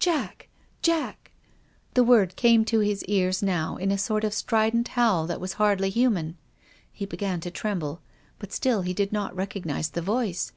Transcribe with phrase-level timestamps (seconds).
[0.00, 0.48] "Jack!
[0.82, 1.30] Jack!"
[1.92, 5.44] The word came to his cars now in a sort of strident howl that w
[5.44, 6.36] as hardly human.
[6.90, 8.02] He began to tremble.
[8.40, 10.50] But still he did not recognise the voice.